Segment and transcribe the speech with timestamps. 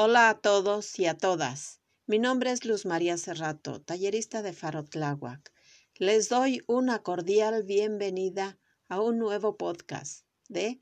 [0.00, 1.80] Hola a todos y a todas.
[2.06, 5.52] Mi nombre es Luz María Cerrato, tallerista de Faro Tláhuac.
[5.96, 10.80] Les doy una cordial bienvenida a un nuevo podcast de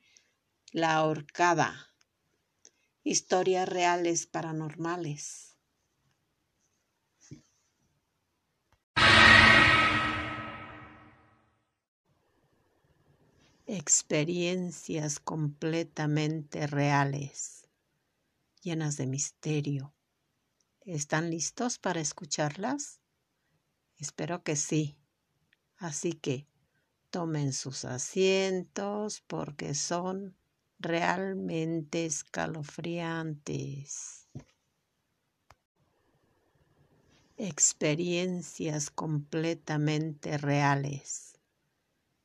[0.71, 1.95] La Horcada.
[3.05, 5.57] Historias reales paranormales.
[13.65, 17.66] Experiencias completamente reales,
[18.67, 19.95] llenas de misterio.
[20.81, 23.01] ¿Están listos para escucharlas?
[23.97, 24.99] Espero que sí.
[25.77, 26.49] Así que
[27.11, 30.37] tomen sus asientos porque son
[30.81, 34.27] realmente escalofriantes.
[37.37, 41.39] Experiencias completamente reales,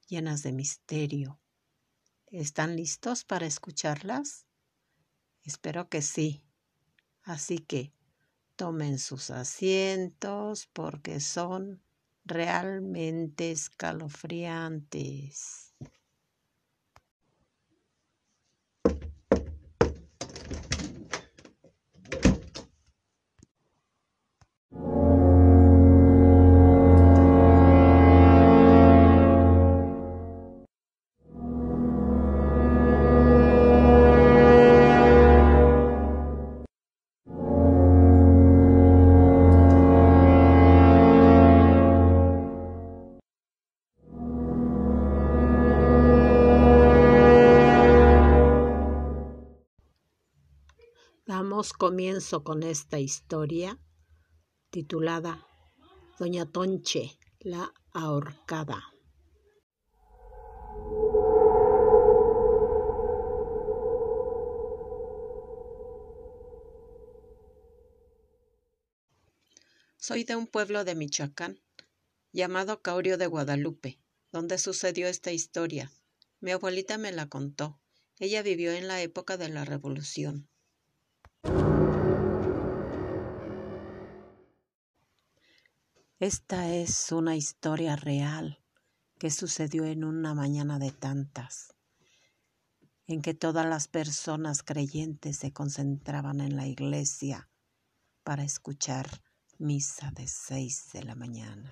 [0.07, 1.39] llenas de misterio.
[2.31, 4.47] ¿Están listos para escucharlas?
[5.43, 6.43] Espero que sí.
[7.23, 7.93] Así que
[8.55, 11.81] tomen sus asientos porque son
[12.25, 15.73] realmente escalofriantes.
[51.77, 53.77] Comienzo con esta historia
[54.69, 55.45] titulada
[56.17, 58.81] Doña Tonche, la ahorcada.
[69.97, 71.59] Soy de un pueblo de Michoacán
[72.31, 73.99] llamado Caurio de Guadalupe,
[74.31, 75.91] donde sucedió esta historia.
[76.39, 77.81] Mi abuelita me la contó.
[78.19, 80.50] Ella vivió en la época de la Revolución.
[86.21, 88.59] Esta es una historia real
[89.17, 91.73] que sucedió en una mañana de tantas,
[93.07, 97.49] en que todas las personas creyentes se concentraban en la iglesia
[98.23, 99.23] para escuchar
[99.57, 101.71] misa de seis de la mañana.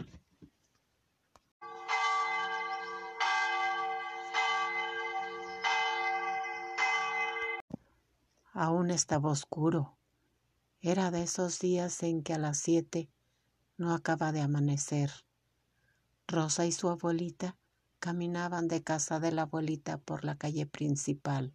[8.62, 9.98] Aún estaba oscuro.
[10.82, 13.10] Era de esos días en que a las siete
[13.78, 15.10] no acaba de amanecer.
[16.28, 17.58] Rosa y su abuelita
[18.00, 21.54] caminaban de casa de la abuelita por la calle principal.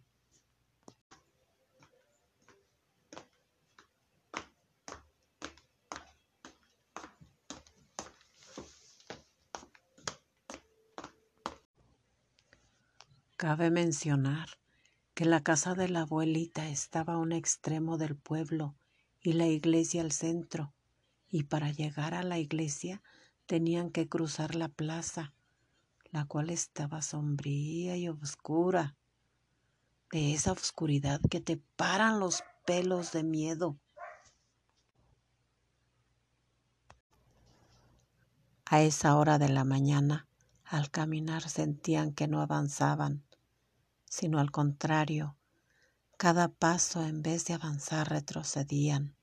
[13.37, 14.57] Cabe mencionar
[15.15, 18.75] que la casa de la abuelita estaba a un extremo del pueblo
[19.21, 20.73] y la iglesia al centro,
[21.29, 23.01] y para llegar a la iglesia
[23.45, 25.33] tenían que cruzar la plaza,
[26.11, 28.97] la cual estaba sombría y oscura,
[30.11, 33.77] de esa oscuridad que te paran los pelos de miedo.
[38.65, 40.27] A esa hora de la mañana,
[40.65, 43.24] al caminar sentían que no avanzaban,
[44.15, 45.35] sino al contrario,
[46.15, 49.13] cada paso en vez de avanzar retrocedían.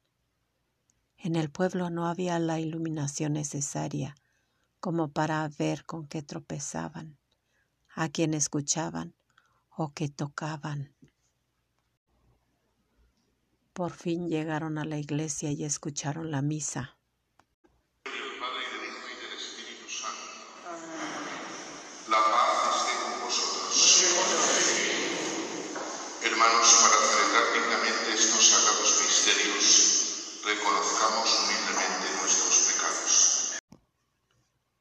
[1.16, 4.14] En el pueblo no había la iluminación necesaria
[4.80, 7.16] como para ver con qué tropezaban,
[7.94, 9.14] a quién escuchaban
[9.70, 10.94] o qué tocaban.
[13.72, 16.98] Por fin llegaron a la iglesia y escucharon la misa.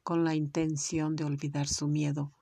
[0.02, 2.32] Con la intención de olvidar su miedo,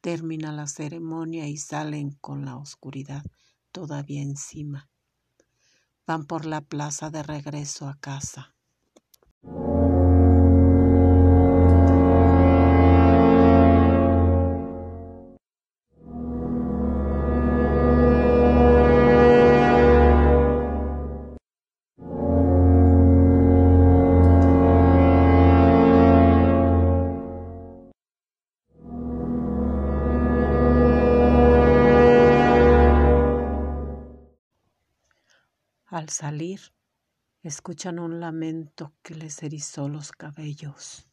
[0.00, 3.22] termina la ceremonia y salen con la oscuridad
[3.70, 4.88] todavía encima.
[6.06, 8.56] Van por la plaza de regreso a casa.
[36.02, 36.60] Al salir,
[37.44, 41.06] escuchan un lamento que les erizó los cabellos.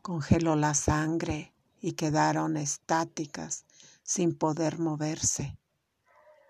[0.00, 3.66] Congeló la sangre y quedaron estáticas
[4.06, 5.58] sin poder moverse.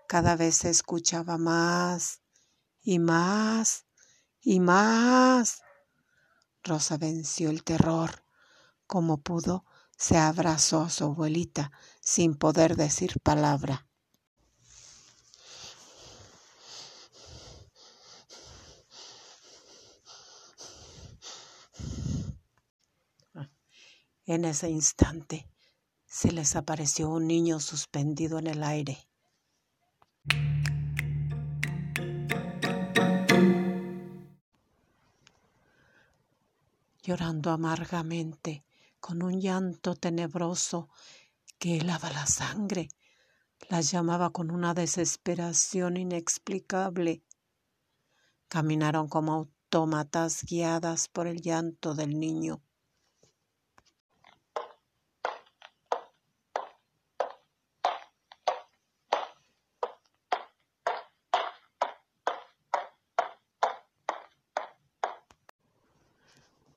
[0.07, 2.21] Cada vez se escuchaba más
[2.81, 3.85] y más
[4.41, 5.63] y más.
[6.63, 8.23] Rosa venció el terror.
[8.85, 9.65] Como pudo,
[9.97, 13.85] se abrazó a su abuelita sin poder decir palabra.
[24.25, 25.49] En ese instante
[26.17, 29.07] se les apareció un niño suspendido en el aire.
[37.03, 38.65] Llorando amargamente,
[38.99, 40.89] con un llanto tenebroso
[41.59, 42.89] que helaba la sangre,
[43.69, 47.21] las llamaba con una desesperación inexplicable.
[48.47, 52.63] Caminaron como autómatas guiadas por el llanto del niño.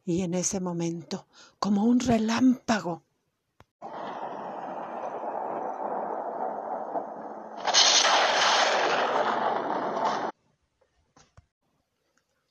[0.05, 1.27] Y en ese momento,
[1.59, 3.05] como un relámpago,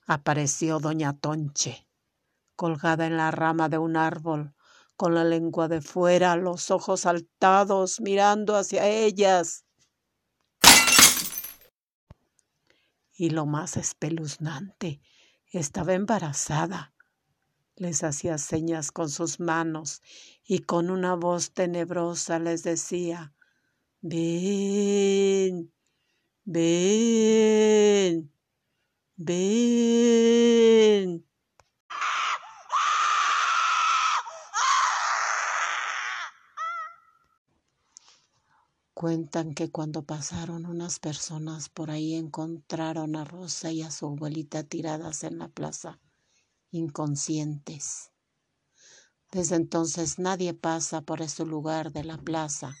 [0.06, 1.86] apareció doña Tonche,
[2.56, 4.54] colgada en la rama de un árbol,
[4.96, 9.64] con la lengua de fuera, los ojos saltados, mirando hacia ellas.
[13.14, 15.00] Y lo más espeluznante,
[15.52, 16.92] estaba embarazada
[17.80, 20.02] les hacía señas con sus manos
[20.44, 23.34] y con una voz tenebrosa les decía,
[24.02, 25.72] ven,
[26.44, 28.30] ven,
[29.16, 31.26] ven.
[38.92, 44.64] Cuentan que cuando pasaron unas personas por ahí encontraron a Rosa y a su abuelita
[44.64, 45.98] tiradas en la plaza
[46.70, 48.10] inconscientes.
[49.32, 52.76] Desde entonces nadie pasa por ese lugar de la plaza.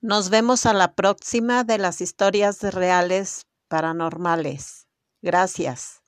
[0.00, 4.88] Nos vemos a la próxima de las historias reales paranormales.
[5.22, 6.02] Gracias.